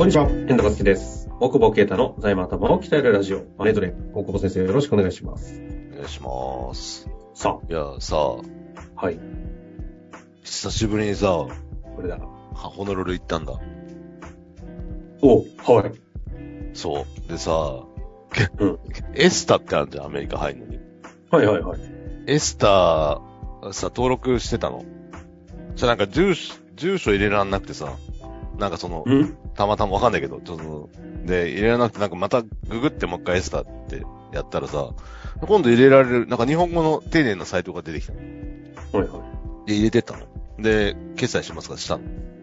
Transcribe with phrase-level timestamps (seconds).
[0.00, 1.28] こんにちは、遠藤和樹です。
[1.40, 3.92] 大久保啓太の財務頭を鍛えるラジオ、マネトレ。
[4.14, 5.60] 大久保先生、よろしくお願いします。
[5.92, 7.10] お願いします。
[7.34, 8.38] さいや、さ、あ、
[8.96, 9.20] はい、
[10.42, 11.46] 久しぶりにさ、
[11.94, 12.16] これだ。
[12.16, 13.60] ホノルル行ったんだ。
[15.20, 15.40] お、
[15.70, 15.92] はい。
[16.72, 17.30] そう。
[17.30, 17.84] でさ、
[18.32, 18.78] けうん
[19.12, 20.78] エスタってあるじゃん、アメリカ入るのに。
[21.30, 21.80] はいはいはい。
[22.26, 23.20] エスタ
[23.72, 24.82] さ、登録してたの。
[25.74, 27.98] じゃなんか住所、住所入れらんなくてさ、
[28.60, 29.36] なんかその、ん？
[29.54, 30.88] たまたまわかんないけど、ちょっと、
[31.24, 34.02] で、入れられなくて、なんかまたググってもう一回エスタって
[34.32, 34.90] やったらさ、
[35.40, 38.18] 今度入れられる、なんか日本語の丁寧なサイトが出てきたの。
[38.20, 39.18] はいは
[39.66, 39.68] い。
[39.68, 40.26] で、入れてったの。
[40.58, 41.76] で、決済しますか？
[41.76, 42.02] したの。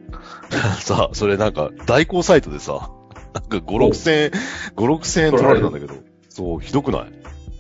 [0.82, 2.90] さあ、それなんか、代行サイトでさ、
[3.34, 4.32] なんか5、6千円、
[4.76, 5.94] 5、6千円取られたんだけど、
[6.30, 7.02] そう、ひどくない？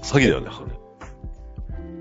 [0.02, 0.48] 詐欺だよね。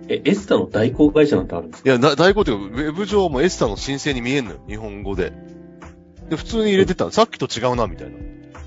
[0.09, 1.91] え、エスタの代行会社なんてあるんですか？
[1.91, 5.33] いや、だ代行っていうか、ウェブ上もエスタの申請に見えんのよ、日本語で。
[6.29, 7.11] で、普通に入れてたの。
[7.11, 8.17] さっきと違うな、みたいな。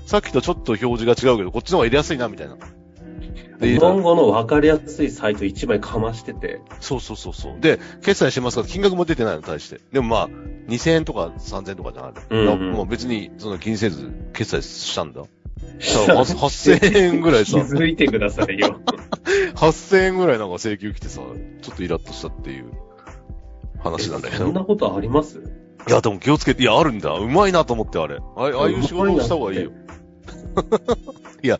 [0.06, 2.56] さっきとちょっと表示が違うけど、こっちの方が入れやすいな、みたいな。
[3.60, 7.60] で日本語の分かりやすいサイト1枚かましてて、そうそうそうそう。
[7.60, 8.66] で、決済しますか？
[8.66, 9.80] 金額も出てないの、対して。
[9.92, 10.28] でもまあ、
[10.68, 12.12] 2000円とか3000円とかじゃない。
[12.30, 15.24] うんうんもう別に、その気にせず、決済したんだ。
[15.78, 18.80] したら8000円ぐらい気さ、づいてくださいよ。
[19.56, 21.20] 8000円ぐらいなんか請求来てさ、
[21.60, 22.64] ちょっとイラッとしたっていう
[23.82, 24.44] 話なんだけど。
[24.46, 25.42] そんなことあります？
[25.88, 27.10] いや、でも気をつけて、いや、あるんだ。
[27.10, 28.16] うまいなと思って、あれ。
[28.16, 29.70] ああああいう仕事をした方がいいよ。
[31.42, 31.58] いや、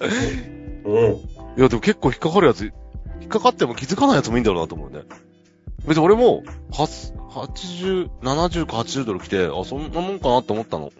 [0.84, 1.12] うん。
[1.58, 2.72] いや、でも結構引っかかるやつ、
[3.20, 5.02] 引っかかっても気づかないやつもいいんだろうなと思うね。
[5.86, 6.86] 別に俺も、は
[7.30, 10.90] 80、70か80ドル来て、あ、そんなもんかなって思ったの。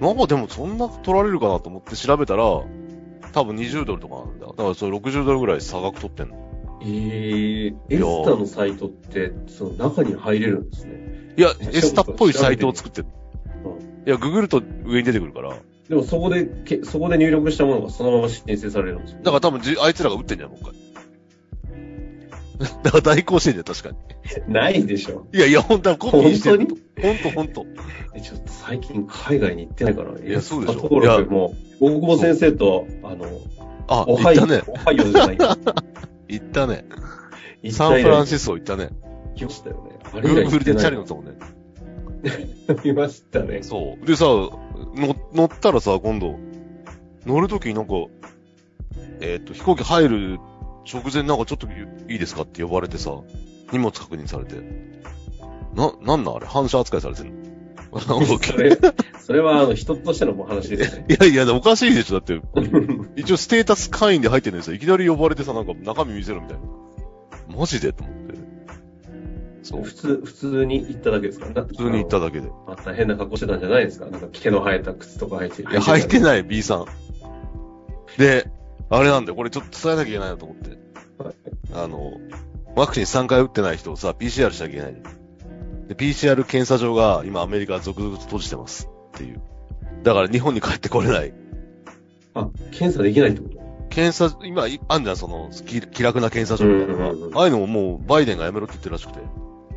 [0.00, 4.46] なんかでもそんな取られるかなと思って調べたら、多分20ドルとかなんだ。
[4.46, 6.47] だからそれ60ドルぐらい差額取ってんの。
[6.80, 11.34] えー、エスタのサイトって、その中に入れるんですね。
[11.36, 13.08] いや、エスタっぽいサイトを作ってる。
[13.64, 15.56] ういや、ググると上に出てくるから。
[15.88, 19.18] でもそこで、けそこで入力したものがそのまま申請されるんですよ。
[19.22, 20.74] だから多分じ、あいつらが打ってんじゃん、もう一回。
[22.82, 23.96] だから代行してんじゃん、確かに。
[24.52, 25.26] ないでしょ。
[25.32, 26.58] いやいや、本当はコピー本してる。
[26.58, 26.68] 当に？
[27.02, 27.66] ほんとほんと。
[28.14, 33.26] えちょっと最近海外に行ってないから、いやそうでしょエスタ登録も、大久保先生と、あの、
[33.86, 34.62] あ、おはよ行ったね。
[34.66, 35.56] おはようじゃないか。
[36.28, 36.84] 行ったね。
[37.62, 38.90] 行サンフランスシスコ行ったね。
[39.34, 39.98] コ来ましたよね。
[40.12, 41.32] あグれ以来ーグルでチャリの乗ったもんね。
[42.84, 43.62] 見ましたね。
[43.62, 44.06] そう。
[44.06, 44.50] でさ、の
[45.32, 46.38] 乗ったらさ、今度、
[47.26, 47.92] 乗るときになんか、
[49.20, 50.38] えーっと、飛行機入る
[50.90, 51.66] 直前なんかちょっと
[52.08, 53.12] いいですかって呼ばれてさ、
[53.72, 54.56] 荷物確認されて。
[55.74, 56.46] な、なんなんあれ？
[56.46, 57.47] 反射扱いされてんの？
[57.96, 58.78] それ、
[59.20, 61.06] それはあの人としてのお話ですね。
[61.08, 62.20] いやいや、おかしいでしょ。
[62.20, 62.40] だって、
[63.16, 64.74] 一応ステータス会員で入ってるんですよ。
[64.74, 67.56] いきなり呼ばれてさ、なんか中身見せろみたいな。
[67.56, 68.34] マジでと思って。
[69.62, 69.82] そう。
[69.82, 71.46] 普通、普通に行っただけですか？
[71.46, 72.50] 普普通に行っただけで。
[72.66, 74.06] また変な格好してたんじゃないですか？
[74.06, 75.70] なんか毛の生えた靴とか履いてる。
[75.70, 76.20] いや、履いてい。
[76.20, 76.86] ない、B さん。
[78.18, 78.48] で、
[78.90, 80.70] あれなんだよ、これちょっと伝えなきゃいけないなと思って。
[81.22, 81.34] はい
[81.74, 82.12] あの、
[82.76, 85.00] ワクチン3回打ってない人をさ、PCR しなきゃいけないの。
[85.88, 89.40] で、PCR 検査場が今アメリカ続々と閉じてますっていう。
[90.02, 91.34] だから日本に帰ってこれない。
[92.34, 93.58] あ、検査できないってこと？
[93.88, 97.40] 検査、今、いあんじゃん、その、気気楽な検査場みたいなのうんうんうんが。
[97.40, 99.20] ああいうのももう、バイデンがやめろって言ってるらしくて。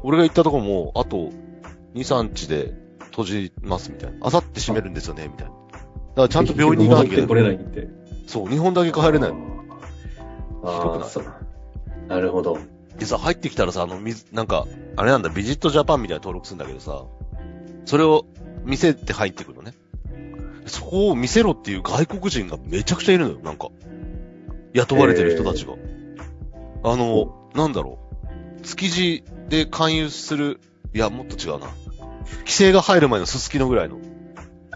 [0.04, 1.30] 俺が行ったとこも、あと、
[1.96, 2.74] 2、3日で
[3.06, 4.28] 閉じますみたいな。
[4.28, 5.54] あさって閉めるんですよね、みたいな。
[5.54, 7.56] だからちゃんと病院に行かなきゃいけ戻ってない。
[7.56, 7.90] これないって。
[8.28, 9.34] そう、日本だけ帰れない。
[10.64, 11.26] ああそう。
[12.08, 12.60] なるほど。
[13.00, 14.68] でさ、入ってきたらさ、あの、水、なんか、
[15.02, 17.06] あれなんだ、ビジットジャパンみたいな登録するんだけどさ、
[17.86, 18.28] それを
[18.66, 19.74] 見せて入ってくるのね。
[20.68, 23.70] そこを見せろっていう外国人がめちゃくちゃいるのよ、なんか。
[24.74, 25.74] 雇われてる人たちが。
[26.84, 27.98] あの、なんだろ
[28.60, 28.62] う。
[28.62, 30.60] 築地で勧誘する、
[30.94, 31.72] いや、もっと違うな。
[32.42, 33.98] 規制が入る前のすすきのぐらいの。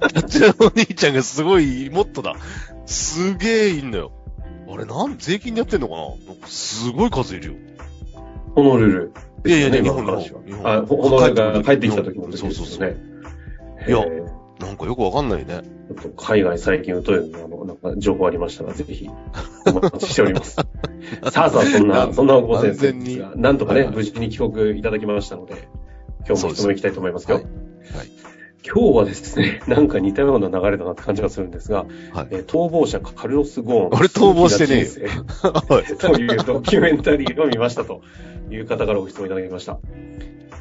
[0.02, 2.34] あっちのお兄ちゃんがすごい、もっとだ。
[2.88, 4.12] すげえいんのよ。
[4.68, 6.34] あれ、なん、税金でやってんのかな？
[6.34, 7.54] なんかすごい数いるよ。
[8.56, 9.14] ホノルル。
[9.46, 10.68] いやいや日本の話は日本。
[10.68, 12.88] あ、ホホノルルが帰ってきた時の時そうそうそう。
[12.88, 12.96] ね。
[13.88, 14.04] いや
[14.60, 15.62] なんかよくわかんないね。
[15.88, 19.10] ちょっと海外最近疎いので、あの、なんか情報ありましたら、ぜひ、
[19.68, 20.56] お待ちしております。
[21.30, 25.68] さあさあ、そんな、そんな大久保先生ですが、なんとかね、無事に帰国いただきましたので、
[26.28, 27.36] 今日も質問いきたいと思いますよ。
[27.36, 27.44] はい。
[27.44, 27.50] は
[28.04, 28.25] い
[28.66, 32.28] 今日はですね、 なんか似たような流れだなって感じがするんですが、はい。
[32.32, 33.88] えー逃亡者カルロス・ゴーン。
[33.88, 38.02] 俺逃亡してねえよ鈴木が人生というドキュメンタリーを見ましたと
[38.50, 39.80] いう方からご質問いただきました。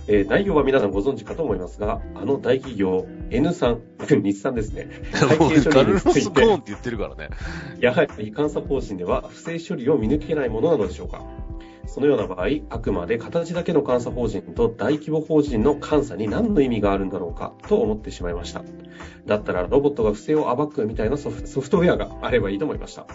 [0.07, 3.81] えー内容は皆さんご存知かと思いますが、あの大企業 N さん、
[4.23, 4.89] 日産ですね。
[5.13, 7.31] 会もう計処カルロ理についス・ゴーンて、って言ってるからね。
[7.81, 11.23] やはり監査方針では不正処理を見抜けないものなのでしょうか
[11.87, 18.63] そのような場合、あくまで形だけの監査法人と大規模法人の監査に何の意味があるんだろうかと思ってしまいました。
[19.27, 23.07] だったらロボットが不正を暴くみたいなソフトウェアがあればいいと思いました。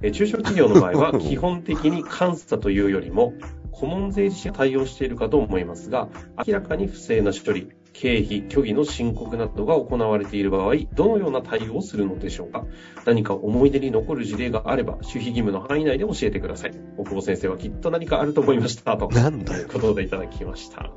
[0.00, 3.34] えー中小企業の場合は 基本的に監査というよりも
[3.72, 6.08] 顧問税理士が対応しているかと思いますが、
[6.46, 12.64] 明らかに不正な処理、経費、虚偽の申告などが行われている場合、どのような対応をするのでしょうか？
[13.04, 16.72] 何か思い出に残る事例があれば、守秘義務の範囲内で教えてください。
[16.96, 18.96] 大久保先生はきっと何かあると思いました。
[18.96, 19.08] と。
[19.08, 20.90] なんだよということでいただきました。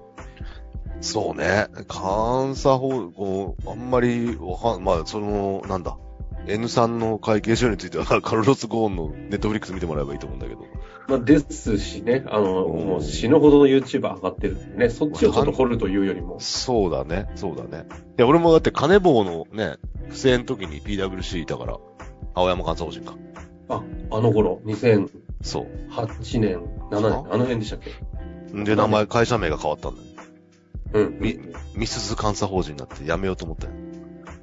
[1.01, 1.67] そうね。
[1.75, 5.97] 監査法、こう、あんまりわかん、まあ、その、なんだ。
[6.47, 10.61] N さんの会計書については、カルロス・ゴーンのネットフリックス見てもらえばいいと思うんだけど。
[11.07, 16.39] まあ、ですしね、あの、うんもう死ぬほどの YouTuber 上がってるんでね、そっちをちょっと掘るというよりも。
[16.39, 17.29] そうだね。
[17.35, 17.85] そうだね。
[18.17, 19.75] いや、俺もだって金棒のね、
[20.09, 21.77] 不正の時に PWC いたから、
[22.33, 23.15] 青山監査法人か。
[23.69, 23.81] あ、
[24.11, 25.09] あの頃、2008
[25.41, 25.67] そう。
[26.39, 26.57] 年、
[26.91, 27.79] 7年、あの辺でしたっ
[28.53, 28.63] け？
[28.63, 30.07] で、名前、会社名が変わったんだよ。
[30.93, 31.17] うん。
[31.19, 31.39] み、
[31.75, 33.73] ミスズ監査法人になってやめようと思ったよ。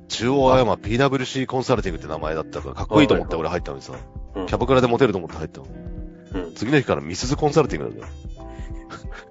[0.08, 5.66] 中央青山 PWC コンサルティングって名前だったから、かっこいいと思って俺入ったのにさ、うんキャバクラでモテると思って入ったの。
[6.34, 6.54] うん。
[6.54, 8.12] 次の日からミスズコンサルティングなんだよ。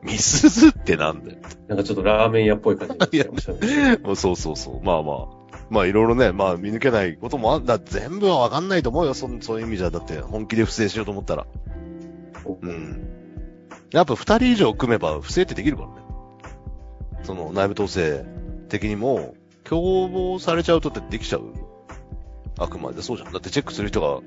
[0.03, 1.37] ミスズってなんだよ。
[1.67, 3.97] なんかちょっとラーメン屋っぽい感じになってましたね。
[3.97, 4.83] も うそうそうそう。
[4.83, 5.27] まあまあ。
[5.69, 7.77] まあいろいろね、まあ見抜けないこともあんだ。
[7.77, 9.13] 全部はわかんないと思うよ。
[9.13, 9.89] そんそういう意味じゃ。
[9.89, 11.45] だって本気で不正しようと思ったら。
[12.61, 13.07] うん。
[13.91, 15.93] やっぱ二人以上組めば不正ってできるからね。
[17.23, 18.23] その内部統制
[18.69, 19.35] 的にも、
[19.65, 21.53] 共謀されちゃうとってできちゃう。
[22.57, 23.33] あくまでそうじゃん。
[23.33, 24.21] だってチェックする人が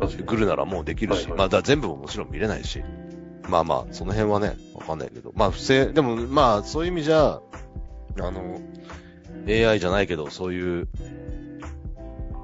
[0.00, 2.82] 確かに来るならもうできるし、はいはいまあだ全部ももちろん見れないし。
[3.48, 5.32] まあまあ、その辺はね、わかんないけど。
[5.34, 7.40] まあ不正、でもまあそういう意味じゃ、
[8.20, 8.60] あの、
[9.48, 10.88] AI じゃないけど、そういう、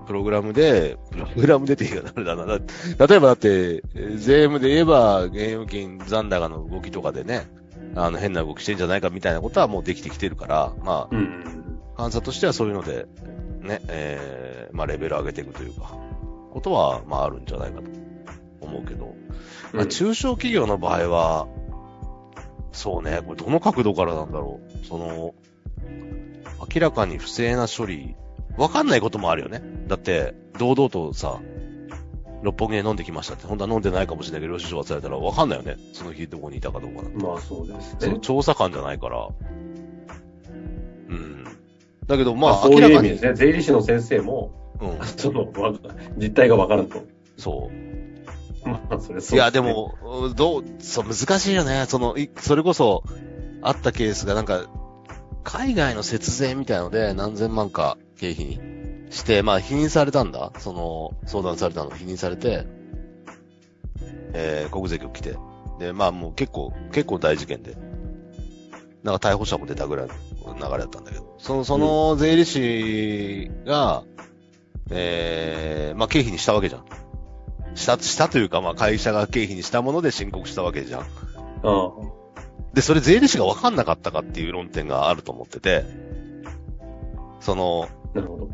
[0.06, 2.47] プログラムで、プログラムでって言い方あれだな。
[2.47, 2.58] だ
[3.06, 7.47] 例えばだって、えー税務で言えば、現預金残高の動きとかでね、
[7.94, 13.06] あの変な動きしてんじゃないかみたいなことはもうできてきてるから、まうんうんあ、監査としてはそういうので、
[13.61, 15.97] ね、えー、まあレベル上げていくというか、
[16.56, 17.91] ことは、まああるんじゃないかと
[18.62, 19.14] 思うけど、
[19.73, 19.79] うん。
[19.79, 21.49] まあ、中小企業の場合は、
[22.73, 24.87] そうね、これどの角度からなんだろう。
[24.87, 25.35] その、
[26.75, 28.17] 明らかに不正な処理、
[28.56, 29.62] わかんないこともあるよね。
[29.87, 31.41] だって、堂々とさ、
[32.43, 35.76] 六本木で飲んできましたって、本当は飲んでないかもしれないけど、領収書忘れたらわかんないよね。
[35.93, 37.23] その日どこにいたかどうかなんて。
[37.23, 37.99] まあそうですね。
[38.00, 39.29] その調査官じゃないから。
[41.09, 41.44] うん。
[42.06, 43.35] だけど、まあ、まあそう明らかにいう意味で、すね。
[43.35, 45.06] 税理士の先生も、うん。
[45.17, 45.73] その、わ
[46.17, 47.02] 実態がわからんと。
[47.37, 47.70] そ
[48.64, 48.69] う。
[48.69, 49.94] まあそれそういや、で、も、
[50.34, 51.87] どう、そう、難しいよね。
[51.88, 53.05] その、いそれこそ、
[53.62, 54.67] あったケースがなんか、
[55.44, 58.61] 海外の節税みたいので何千万か経費に
[59.11, 60.52] して、まあ、否認されたんだ。
[60.58, 62.67] その、相談されたの否認されて、
[64.32, 65.37] えー、国税局来て。
[65.78, 67.76] で、まあもう結構、結構大事件で。
[69.02, 71.34] なんか逮捕者も出たぐらいの流れだったんだけど。
[71.38, 74.02] その、その税理士が、
[74.91, 76.85] えー、まあ経費にしたわけじゃん。
[77.75, 81.00] した、したというか、まあ会社が経費にしたもので申告したわけじゃん。
[81.03, 81.91] ああ。
[82.75, 85.85] で、それ税理士が分かんなかったかっていう論点があると思ってて、
[87.41, 88.50] その、なるほど。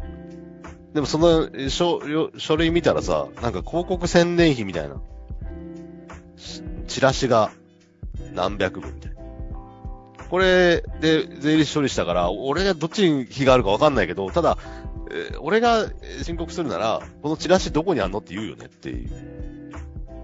[0.95, 5.01] でもその書よ書類見たらさ、なんか広告宣伝費みたいな、
[6.37, 7.51] しチラシが
[8.35, 9.23] 何百部みたいな。
[10.29, 14.59] これで税理士処理したから、俺がどっちに非があるか分かんないけど、ただ、
[15.13, 15.87] えー俺が
[16.23, 19.11] 申告するなら、このチラシどこにあんのって言うよねっていう。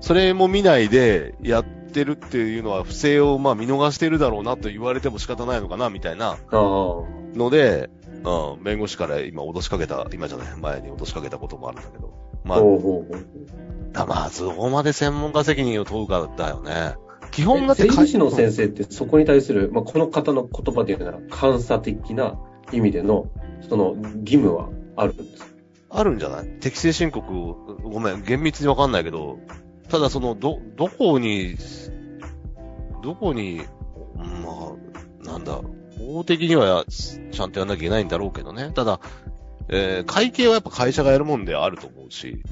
[0.01, 6.39] それも見ないでやってるっていうのは不正をまあ見逃してるだろうなと言われても仕方ないのかなみたいなああ。
[7.35, 7.91] ので、
[8.25, 12.13] うん、弁護士から今脅しかけた、今じゃない、前に脅しかけたこともあるんだけど。
[12.45, 13.93] まあ、ほうほうほう。
[13.93, 16.95] だまず、どこまで専門家責任を問うかだよね。
[17.31, 22.39] 基本だって税理士の先生ってそこに対する、まあ、この方の言葉で言うなら、監査的な
[22.73, 23.29] 意味での、
[23.69, 25.49] その義務はあるんですか
[25.91, 26.47] あるんじゃない？
[26.61, 29.39] 適正申告を、ごめん、厳密にわかんないけど、
[29.89, 31.57] ただその、ど、どこに、
[33.03, 33.63] どこに、
[34.17, 34.75] ま
[35.25, 35.61] あ、なんだ、
[35.99, 38.71] 法的にはちゃんとやんなきゃいけないんだろうけどね。
[38.75, 39.01] ただ、
[39.69, 42.43] えー会計はやっぱ会社がやるもんであると思うし、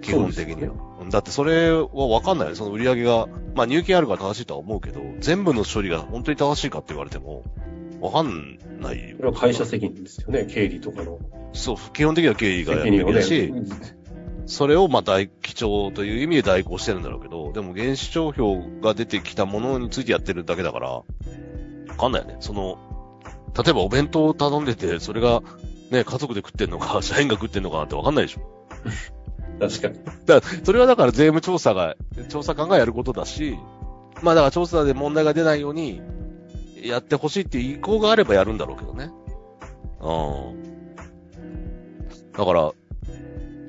[0.00, 0.74] 基本的には。
[1.10, 2.54] だってそれはわかんないよ。
[2.54, 7.42] その売り上げが、まあ入金あるから正しいとは思うけど、全部の処理が本当に正しいかって言われても、
[8.02, 9.16] わかんないよ。
[9.16, 11.20] これは会社責任ですよね、経理とかの。
[11.52, 12.84] そう、基本的には経理がや。
[12.84, 13.52] るべきだし、
[14.46, 21.04] それをまあ代記帳という意味で代行してるんだろうけど、でも原子帳票が出てきたものについてやってるだけだから、わ
[21.96, 22.38] かんないよね。
[22.40, 22.76] その、
[23.56, 25.42] 例えばお弁当を頼んでて、それが
[25.92, 28.40] ね、家族で食ってんのか、 社員が食ってんのかなんてわかんないでしょ。
[29.60, 30.00] 確かに。
[30.26, 31.94] だから、それはだから税務調査が、
[32.28, 33.56] 調査官がやることだし、
[34.22, 36.00] まあだから調査で問題が出ないように、
[36.84, 39.10] やってほしいっていう意向があればやるんだろうけどね。
[40.00, 40.12] う
[40.50, 40.94] ん。
[42.32, 42.72] だから、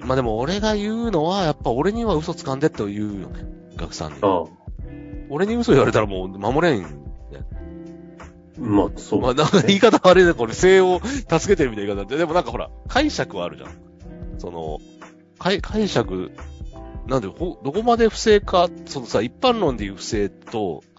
[0.05, 3.45] まあでも俺が言うのは、やっぱ俺には嘘つかんでって言うよね。
[3.75, 4.19] お客さんに。
[4.21, 4.43] ああ。
[5.29, 7.03] 俺に嘘言われたらもう守れん。
[8.59, 9.21] まあ、そう。
[9.21, 12.17] まあなんか言い方悪いね、これ、性を助けてるみたいな言い方で。
[12.17, 13.71] でもなんかほら、解釈はあるじゃん。
[14.37, 14.79] その、
[15.39, 16.31] 解、解釈、
[17.07, 20.92] なんで、ほ、どこまで不正か、そのさ、一般論で言う不正と、まあ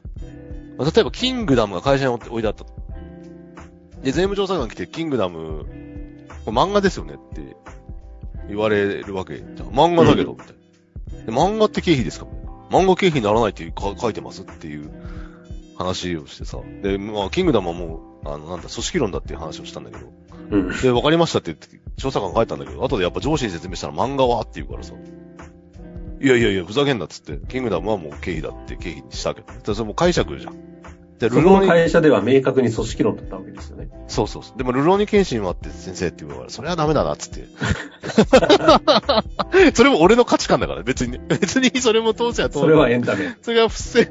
[0.78, 2.73] 例えば、キングダムが会社に置いてあったと。
[4.02, 5.66] で、税務調査官来て、キングダム、
[6.45, 7.57] これ漫画ですよねって
[8.49, 9.69] 言われるわけじゃん。
[9.69, 10.47] 漫画だけど、みたい
[11.19, 11.25] な。
[11.26, 12.26] で、漫画って経費ですか？
[12.71, 14.90] 漫画経費にならないってか書いてますっていう
[15.78, 16.59] 話をしてさ。
[16.83, 20.07] で、まあ、キングダムはもう、あの、なんだ、組織論だっていう話をしたんだけど。
[20.50, 20.81] うん。
[20.81, 24.95] で、わかりましたって言って、調査官書いたんだけど、後でやっぱ上司に説明したら漫画はって言うからさ。
[26.25, 29.52] いやいやいや、ふざけんなっつって、キングダムはもう経費だって経費にしたわけど。
[29.52, 30.75] でそれもう解釈じゃん。
[31.19, 33.88] で、その会社では明確に組織論だったわけですよね。
[34.09, 34.43] そうそう。
[34.57, 37.45] でも、ルローニケンシンはって先生って言うから、それはダメだなっつって。
[39.75, 41.21] それも俺の価値観だから、別に。
[41.28, 43.37] 別にそれも当時は当時それはエンタメ。
[43.43, 44.09] それが不正。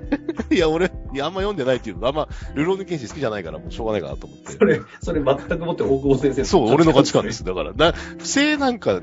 [0.51, 2.07] いや、俺、いや、あんま読んでないっていうの。
[2.07, 4.51] あんま、ルローニケンシン好きじゃないから、もうしょうがないかなと思って。
[4.53, 7.33] それ、それ全くもって大久保先生そう、俺の価値観で。
[7.33, 7.43] す。
[7.43, 9.01] だから、な、不正なんか、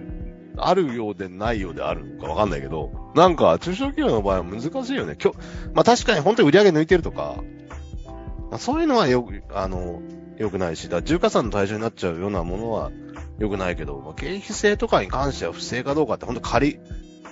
[0.69, 5.17] あるようでないようであるのかわかんないけど、なんか、中小企業の場合は難しいよね。
[5.17, 5.35] きょ
[5.75, 7.43] まあ確かに本当に売り上げ抜いてるとか、
[8.50, 10.02] まあ、そういうのはよく、あの、
[10.38, 12.90] 良くないし、だ重加算の対象になっちゃうようなものは
[13.38, 16.81] 良くないけど、まあ、経費性とかに関しては不正かどうかって本当仮、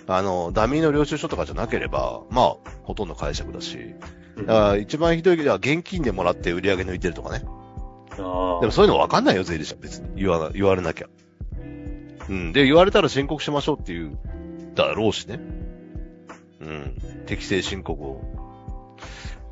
[0.06, 3.78] あの、ダミーの領収書とかじゃなければ、まあ、ほとんど解釈だし、
[4.36, 7.44] うんだから一番ひどいけど、現金でもらって売り上げ抜いてるとかね。
[8.12, 10.08] あでもそういうの分かんないよ、税理士は別に。
[10.16, 11.08] 言わな、言われなきゃ。
[12.28, 12.52] うん。
[12.52, 14.18] で、言われたら申告しましょうっていう、
[14.74, 15.40] だろうしね。
[16.60, 16.96] うん。
[17.26, 18.22] 適正申告を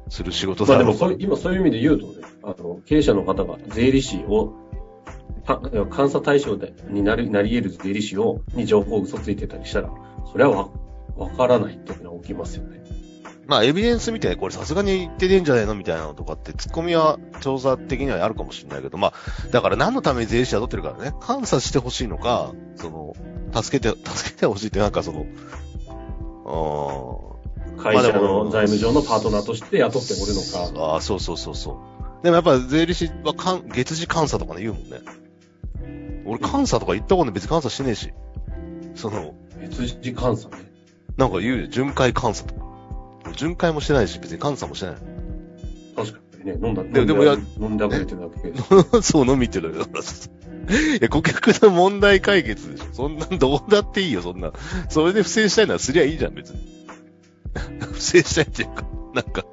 [0.08, 4.54] する仕事まあでだろうからもそう今そういう意味で言うとね、あの、経営者の方が税理士を、
[5.46, 5.60] か
[5.96, 9.90] 監査対象でになり、なり得る税理士を、に情報を嘘ついてたりしたら、
[10.30, 10.68] それはわ、
[11.16, 12.82] わからないっていうのは起きますよね。
[13.46, 23.14] まあ、エビデンスみたいに、これさすがに言ってねえんじゃないのみたいなのとかって、ツッコミは調査的にはあるかもしれないけど、まあ、だから何のために税理士雇ってるからね、監査してほしいのか、その、
[23.54, 25.26] 助けて、助けてほしいってなんかその、
[26.48, 30.92] あ会社の財務上のパートナーとして雇っておるのか。
[30.92, 31.72] ああ、そうそうそうそ
[32.22, 32.24] う。
[32.24, 35.00] でもやっぱ税理士はかん月次監査とかね言うもんね。
[36.24, 38.12] 俺監査とか言ったことない別に監査してねえし。
[38.94, 40.56] その、別次監査ね。
[41.16, 42.65] なんか言うよ、巡回監査とか。
[43.34, 44.96] 巡回もしてないし、別に監査もしてない。
[45.96, 48.58] 確かにね、飲んだ、ででもや飲んであげてるだけで。
[49.02, 50.28] そう飲みってるだけだからさ。
[51.00, 52.84] いや、顧客の問題解決でしょ。
[52.92, 54.52] そんなんどうだっていいよ、そんな。
[54.88, 56.58] それで不正したいならすりゃいいじゃん、別に。
[57.92, 59.44] 不正したいっていうか、なんか。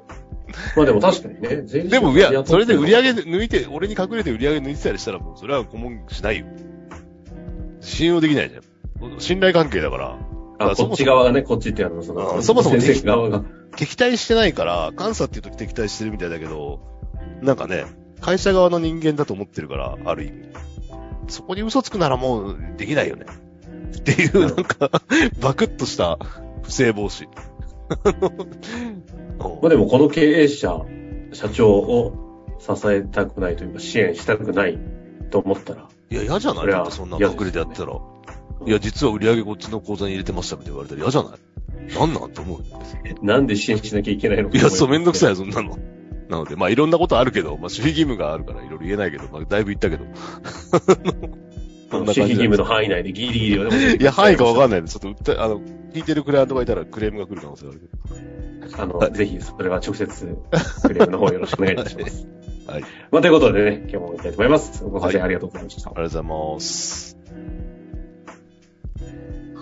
[0.76, 6.46] まあでも確かにね、でも、いや、それで売り上げる抜いて、俺に隠れて売り上げ抜いてたりしたら、もうそれは顧問しないよ。
[7.80, 9.20] 信用できないじゃん。
[9.20, 10.18] 信頼関係だから。
[10.58, 13.42] のあ、こっち側がね、こっちってあの、その、あそもそも先生側が。
[13.76, 16.80] 敵対してないから、監査っていうと敵対してるみたいだけど、
[17.42, 17.86] なんかね、
[18.20, 20.48] 会社側の人間だと思ってるから、ある意味。
[21.28, 23.26] そこに嘘つくならもうできないよね。
[23.96, 24.90] っていう、なんか、
[25.40, 26.18] バクッとした
[26.62, 27.26] 不正防止。
[29.38, 30.80] まあでもこの経営者、
[31.32, 34.78] 社長を支えたくないというか支援したくない
[35.30, 36.66] と思ったら、いや、嫌じゃない？
[36.68, 37.92] だってそんな隠れてやったら。
[38.66, 41.98] いや、実は売り上げこっちの口座に入れてましたみたいに言われたら嫌じゃない？
[41.98, 42.58] なんなんて思う？
[42.60, 42.64] よ。
[43.22, 44.50] なんで支援しなきゃいけないの？
[44.50, 44.56] か。
[44.56, 45.30] いや、そうめんどくさいい。
[45.32, 45.78] よ、そんなの。
[46.28, 50.04] なので、まあいろんなことあるけど、まあ守秘義務があるからいろいろ言えないけど、まあだいぶ言ったけど。
[51.90, 54.82] 守秘義務の範囲内でギリギリはでも いや、範囲かわかんない。
[54.82, 55.60] んで、ちょっとあの、
[55.92, 58.82] 聞いてるクライアントがいたらクレームが来る可能性があるけど。
[58.82, 60.26] あの、ぜひ、それは直接、
[60.82, 62.26] クレームの方よろしくお願いいたします。
[62.66, 62.82] はい。
[63.12, 64.82] まあ、ということでね、今日も行きたいと思います。
[64.82, 65.90] ご清聴ありがとうございました。
[65.90, 67.23] ありがとうございます。